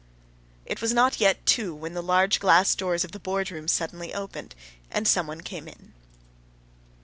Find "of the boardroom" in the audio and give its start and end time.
3.03-3.67